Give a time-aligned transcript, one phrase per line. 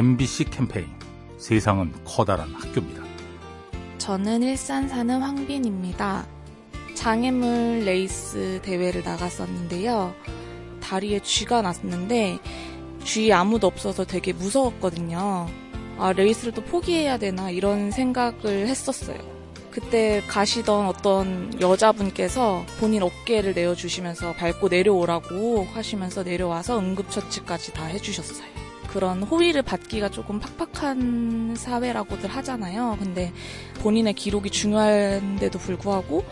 [0.00, 0.86] MBC 캠페인
[1.36, 3.02] 세상은 커다란 학교입니다.
[3.98, 6.26] 저는 일산 사는 황빈입니다.
[6.94, 10.14] 장애물 레이스 대회를 나갔었는데요.
[10.80, 12.38] 다리에 쥐가 났는데
[13.04, 15.46] 주위에 아무도 없어서 되게 무서웠거든요.
[15.98, 19.18] 아, 레이스를 또 포기해야 되나 이런 생각을 했었어요.
[19.70, 28.59] 그때 가시던 어떤 여자분께서 본인 어깨를 내어주시면서 밟고 내려오라고 하시면서 내려와서 응급처치까지 다 해주셨어요.
[28.92, 32.96] 그런 호의를 받기가 조금 팍팍한 사회라고들 하잖아요.
[32.98, 33.32] 근데
[33.82, 36.24] 본인의 기록이 중요한데도 불구하고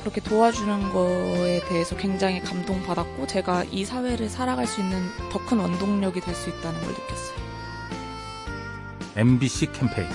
[0.00, 4.98] 그렇게 도와주는 거에 대해서 굉장히 감동받았고 제가 이 사회를 살아갈 수 있는
[5.30, 7.36] 더 큰 원동력이 될 수 있다는 걸 느꼈어요.
[9.16, 10.08] MBC 캠페인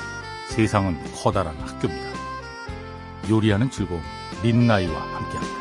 [0.50, 2.12] 세상은 커다란 학교입니다.
[3.30, 4.02] 요리하는 즐거움
[4.44, 5.61] 민나이와 함께합니다.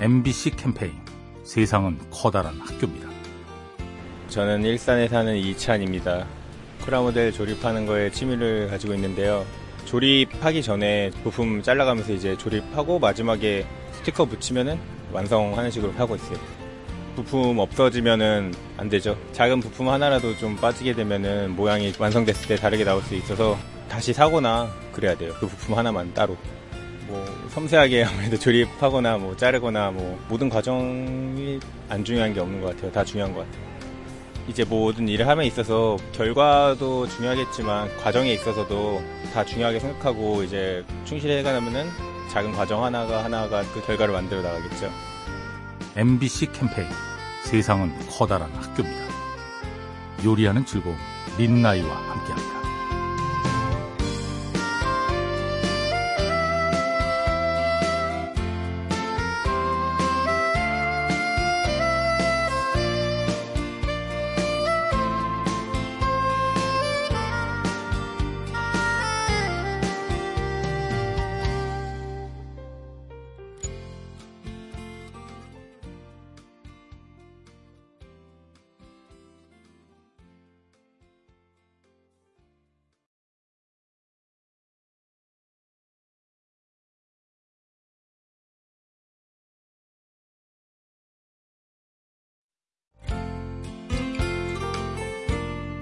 [0.00, 0.92] MBC 캠페인
[1.44, 3.06] 세상은 커다란 학교입니다.
[4.28, 6.26] 저는 일산에 사는 이찬입니다.
[6.78, 9.44] 프라모델 조립하는 거에 취미를 가지고 있는데요.
[9.84, 14.78] 조립하기 전에 부품 잘라가면서 이제 조립하고 마지막에 스티커 붙이면은
[15.12, 16.38] 완성하는 식으로 하고 있어요.
[17.14, 19.18] 부품 없어지면은 안 되죠.
[19.32, 23.58] 작은 부품 하나라도 좀 빠지게 되면은 모양이 완성됐을 때 다르게 나올 수 있어서
[23.90, 25.34] 다시 사거나 그래야 돼요.
[25.38, 26.38] 그 부품 하나만 따로.
[27.10, 32.92] 뭐 섬세하게 아무래도 조립하거나 뭐 자르거나 뭐 모든 과정이 안 중요한 게 없는 것 같아요.
[32.92, 33.70] 다 중요한 것 같아요.
[34.48, 41.88] 이제 모든 일을 함에 있어서 결과도 중요하겠지만 과정에 있어서도 다 중요하게 생각하고 이제 충실해 가면은
[42.30, 44.90] 작은 과정 하나가 하나가 그 결과를 만들어 나가겠죠.
[45.96, 46.88] MBC 캠페인
[47.44, 49.04] 세상은 커다란 학교입니다.
[50.24, 50.96] 요리하는 즐거움
[51.38, 52.59] 민나이와 함께합니다.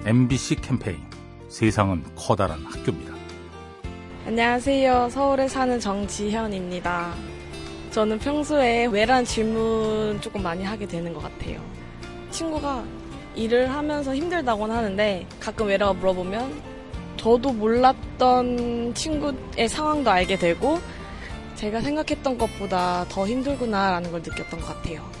[0.09, 0.97] MBC 캠페인
[1.49, 3.13] 세상은 커다란 학교입니다.
[4.25, 5.09] 안녕하세요.
[5.11, 7.13] 서울에 사는 정지현입니다.
[7.91, 11.61] 저는 평소에 왜란 질문 조금 많이 하게 되는 것 같아요.
[12.31, 12.83] 친구가
[13.35, 16.59] 일을 하면서 힘들다고는 하는데 가끔 왜라고 물어보면
[17.17, 20.79] 저도 몰랐던 친구의 상황도 알게 되고
[21.53, 25.18] 제가 생각했던 것보다 더 힘들구나라는 걸 느꼈던 것 같아요.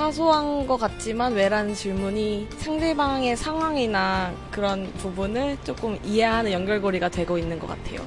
[0.00, 7.66] 사소한 것 같지만 왜라는 질문이 상대방의 상황이나 그런 부분을 조금 이해하는 연결고리가 되고 있는 것
[7.66, 8.00] 같아요.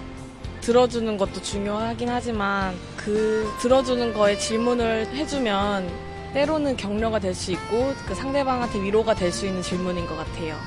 [0.62, 5.88] 들어주는 것도 중요하긴 하지만 그 들어주는 거에 질문을 해주면
[6.34, 10.58] 때로는 격려가 될 수 있고 그 상대방한테 위로가 될 수 있는 질문인 것 같아요.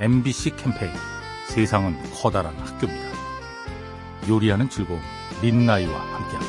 [0.00, 0.92] MBC 캠페인
[1.46, 3.08] 세상은 커다란 학교입니다.
[4.28, 5.00] 요리하는 즐거움
[5.40, 6.47] 민나이와 함께합니다.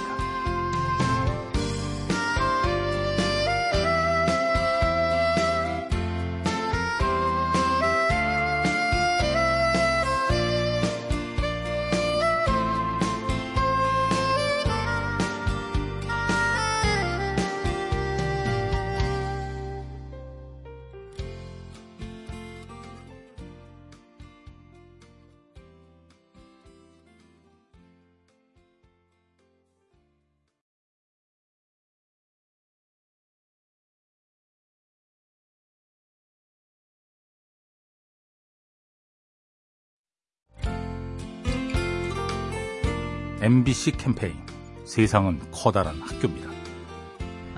[43.41, 44.33] MBC 캠페인
[44.83, 46.49] 세상은 커다란 학교입니다.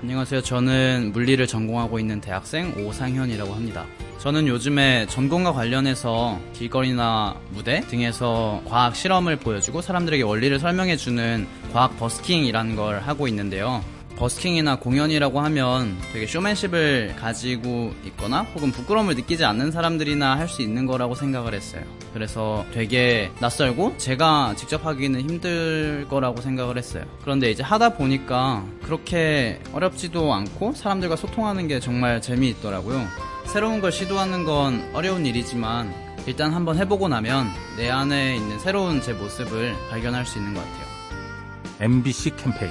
[0.00, 0.42] 안녕하세요.
[0.42, 3.84] 저는 물리를 전공하고 있는 대학생 오상현이라고 합니다.
[4.18, 12.76] 저는 요즘에 전공과 관련해서 길거리나 무대 등에서 과학 실험을 보여주고 사람들에게 원리를 설명해주는 과학 버스킹이라는
[12.76, 13.82] 걸 하고 있는데요.
[14.16, 20.84] 버스킹이나 공연이라고 하면 되게 쇼맨십을 가지고 있거나 혹은 부끄러움을 느끼지 않는 사람들이나 할 수 있는
[20.86, 21.82] 거라고 생각을 했어요.
[22.12, 27.04] 그래서 되게 낯설고 제가 직접 하기는 힘들 거라고 생각을 했어요.
[27.22, 33.06] 그런데 이제 하다 보니까 그렇게 어렵지도 않고 사람들과 소통하는 게 정말 재미있더라고요.
[33.46, 35.94] 새로운 걸 시도하는 건 어려운 일이지만
[36.26, 37.48] 일단 한번 해보고 나면
[37.78, 40.86] 내 안에 있는 새로운 제 모습을 발견할 수 있는 것 같아요.
[41.80, 42.70] MBC 캠페인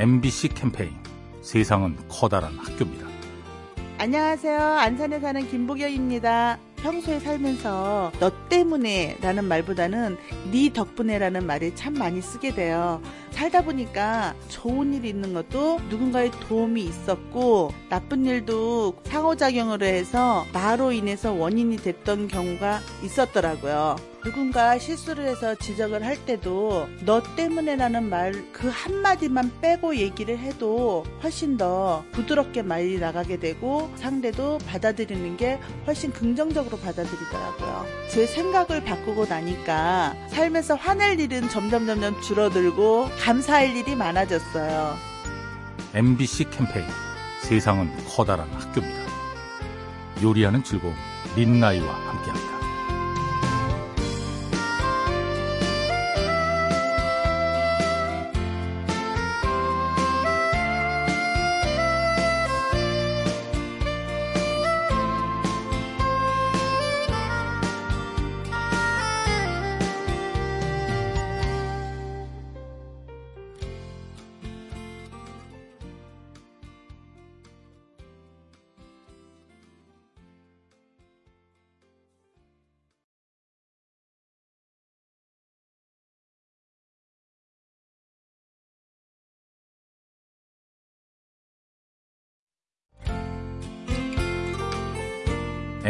[0.00, 0.94] MBC 캠페인
[1.42, 3.06] 세상은 커다란 학교입니다.
[3.98, 4.58] 안녕하세요.
[4.58, 6.58] 안산에 사는 김보경입니다.
[6.76, 10.16] 평소에 살면서 너 때문에 라는 말보다는
[10.50, 13.02] 네 덕분에 라는 말을 참 많이 쓰게 돼요.
[13.32, 21.34] 살다 보니까 좋은 일이 있는 것도 누군가의 도움이 있었고 나쁜 일도 상호작용으로 해서 나로 인해서
[21.34, 23.96] 원인이 됐던 경우가 있었더라고요.
[24.22, 31.56] 누군가 실수를 해서 지적을 할 때도 너 때문에라는 말 그 한마디만 빼고 얘기를 해도 훨씬
[31.56, 37.86] 더 부드럽게 말이 나가게 되고 상대도 받아들이는 게 훨씬 긍정적으로 받아들이더라고요.
[38.10, 44.94] 제 생각을 바꾸고 나니까 삶에서 화낼 일은 점점 점점 줄어들고 감사할 일이 많아졌어요.
[45.94, 46.84] MBC 캠페인
[47.40, 49.00] 세상은 커다란 학교입니다.
[50.22, 50.94] 요리하는 즐거움
[51.34, 52.59] 민나이와 함께합니다.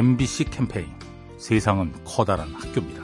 [0.00, 0.87] MBC 캠페인
[1.37, 3.02] 세상은 커다란 학교입니다.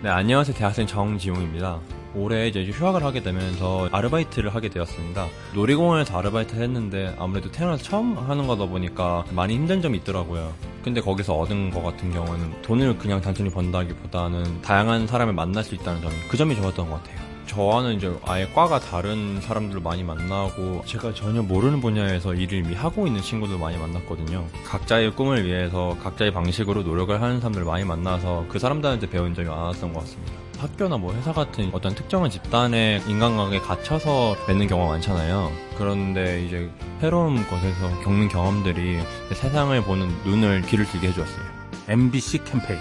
[0.00, 0.56] 네, 안녕하세요.
[0.56, 1.80] 대학생 정지용입니다.
[2.14, 5.26] 올해 이제 휴학을 하게 되면서 아르바이트를 하게 되었습니다.
[5.56, 10.54] 놀이공원에서 아르바이트를 했는데 아무래도 태어나서 처음 하는 거다 보니까 많이 힘든 점이 있더라고요.
[10.84, 16.00] 근데 거기서 얻은 것 같은 경우는 돈을 그냥 단순히 번다기보다는 다양한 사람을 만날 수 있다는
[16.00, 17.27] 점이 그 점이 좋았던 것 같아요.
[17.48, 23.06] 저와는 이제 아예 과가 다른 사람들을 많이 만나고 제가 전혀 모르는 분야에서 일을 이미 하고
[23.06, 24.46] 있는 친구들 많이 만났거든요.
[24.64, 29.92] 각자의 꿈을 위해서 각자의 방식으로 노력을 하는 사람들을 많이 만나서 그 사람들한테 배운 점이 많았던
[29.92, 30.34] 것 같습니다.
[30.58, 35.50] 학교나 뭐 회사 같은 어떤 특정한 집단의 인간관계에 갇혀서 맺는 경우가 많잖아요.
[35.76, 36.70] 그런데 이제
[37.00, 38.98] 새로운 곳에서 겪는 경험들이
[39.32, 41.44] 세상을 보는 눈을 길을 들게 해주었어요.
[41.88, 42.80] MBC 캠페인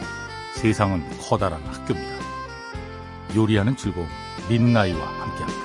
[0.56, 2.18] 세상은 커다란 학교입니다.
[3.36, 4.08] 요리하는 즐거움
[4.50, 5.57] 민나이와 함께합니다.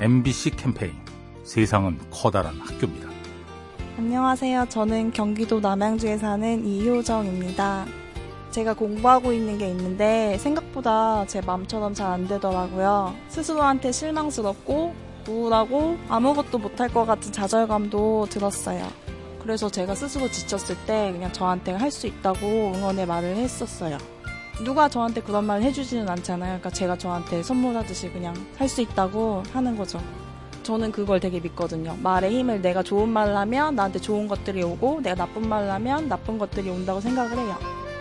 [0.00, 0.92] MBC 캠페인
[1.44, 3.08] 세상은 커다란 학교입니다.
[3.98, 4.66] 안녕하세요.
[4.70, 7.84] 저는 경기도 남양주에 사는 이효정입니다.
[8.50, 13.14] 제가 공부하고 있는 게 있는데 생각보다 제 마음처럼 잘 안 되더라고요.
[13.28, 14.94] 스스로한테 실망스럽고
[15.28, 18.88] 우울하고 아무것도 못할 것 같은 좌절감도 들었어요.
[19.42, 23.98] 그래서 제가 스스로 지쳤을 때 그냥 저한테 할 수 있다고 응원의 말을 했었어요.
[24.64, 26.58] 누가 저한테 그런 말을 해주지는 않잖아요.
[26.58, 30.00] 그러니까 제가 저한테 선물하듯이 그냥 할 수 있다고 하는 거죠.
[30.62, 31.96] 저는 그걸 되게 믿거든요.
[32.02, 36.38] 말의 힘을 내가 좋은 말을 하면 나한테 좋은 것들이 오고 내가 나쁜 말을 하면 나쁜
[36.38, 37.56] 것들이 온다고 생각을 해요.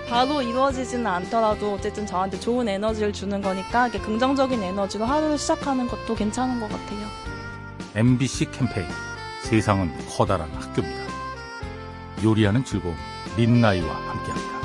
[0.09, 6.15] 바로 이루어지지는 않더라도 어쨌든 저한테 좋은 에너지를 주는 거니까 이렇게 긍정적인 에너지로 하루를 시작하는 것도
[6.15, 7.07] 괜찮은 것 같아요.
[7.95, 8.85] MBC 캠페인
[9.43, 10.99] 세상은 커다란 학교입니다.
[12.23, 12.95] 요리하는 즐거움
[13.37, 14.58] 민나이와 함께합니다.